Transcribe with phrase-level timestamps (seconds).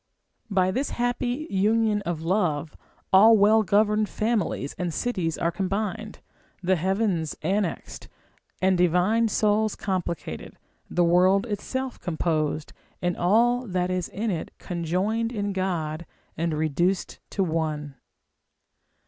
[0.49, 2.75] By this happy union of love,
[3.13, 6.21] all well governed families and cities are combined,
[6.63, 8.07] the heavens annexed,
[8.63, 10.57] and divine souls complicated,
[10.89, 17.19] the world itself composed, and all that is in it conjoined in God, and reduced
[17.29, 17.93] to one.